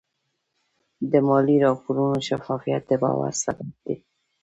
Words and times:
د 1.11 1.13
مالي 1.27 1.57
راپورونو 1.65 2.17
شفافیت 2.27 2.83
د 2.87 2.91
باور 3.01 3.31
سبب 3.43 3.69
دی. 3.85 3.95